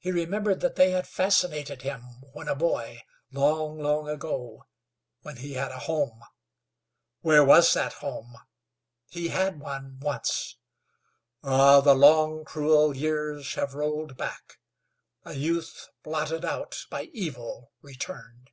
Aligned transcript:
He 0.00 0.10
remembered 0.10 0.60
that 0.60 0.76
they 0.76 0.92
had 0.92 1.06
fascinated 1.06 1.82
him 1.82 2.22
when 2.32 2.48
a 2.48 2.54
boy, 2.54 3.04
long, 3.30 3.78
long 3.78 4.08
ago, 4.08 4.66
when 5.20 5.36
he 5.36 5.52
had 5.52 5.70
a 5.70 5.80
home. 5.80 6.22
Where 7.20 7.44
was 7.44 7.74
that 7.74 7.92
home? 7.92 8.38
He 9.10 9.28
had 9.28 9.60
one 9.60 10.00
once. 10.00 10.56
Ah! 11.42 11.82
the 11.82 11.92
long, 11.94 12.46
cruel 12.46 12.96
years 12.96 13.52
have 13.56 13.74
rolled 13.74 14.16
back. 14.16 14.56
A 15.22 15.34
youth 15.34 15.90
blotted 16.02 16.46
out 16.46 16.86
by 16.88 17.10
evil 17.12 17.72
returned. 17.82 18.52